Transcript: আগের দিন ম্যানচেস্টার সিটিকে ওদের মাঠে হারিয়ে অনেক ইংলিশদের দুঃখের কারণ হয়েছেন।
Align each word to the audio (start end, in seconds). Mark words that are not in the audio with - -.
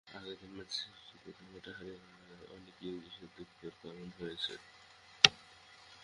আগের 0.09 0.37
দিন 0.41 0.51
ম্যানচেস্টার 0.51 0.95
সিটিকে 1.01 1.29
ওদের 1.31 1.51
মাঠে 1.53 1.71
হারিয়ে 1.77 1.97
অনেক 2.51 2.75
ইংলিশদের 2.83 3.29
দুঃখের 3.35 3.73
কারণ 3.81 4.09
হয়েছেন। 4.17 4.59